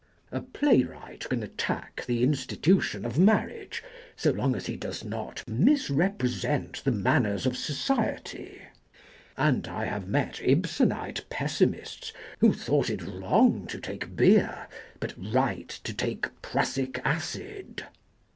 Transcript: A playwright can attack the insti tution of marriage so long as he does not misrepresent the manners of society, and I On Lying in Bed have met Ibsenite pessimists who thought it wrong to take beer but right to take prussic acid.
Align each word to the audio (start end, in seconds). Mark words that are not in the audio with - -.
A 0.31 0.41
playwright 0.41 1.29
can 1.29 1.43
attack 1.43 2.05
the 2.07 2.23
insti 2.25 2.57
tution 2.57 3.05
of 3.05 3.19
marriage 3.19 3.83
so 4.15 4.31
long 4.31 4.55
as 4.55 4.65
he 4.65 4.75
does 4.75 5.03
not 5.03 5.47
misrepresent 5.47 6.83
the 6.83 6.91
manners 6.91 7.45
of 7.45 7.55
society, 7.55 8.63
and 9.37 9.67
I 9.67 9.73
On 9.73 9.77
Lying 9.77 9.83
in 9.83 9.83
Bed 9.83 9.89
have 9.89 10.07
met 10.07 10.41
Ibsenite 10.41 11.29
pessimists 11.29 12.13
who 12.39 12.51
thought 12.51 12.89
it 12.89 13.03
wrong 13.03 13.67
to 13.67 13.79
take 13.79 14.15
beer 14.15 14.65
but 14.99 15.13
right 15.19 15.69
to 15.69 15.93
take 15.93 16.41
prussic 16.41 16.99
acid. 17.05 17.85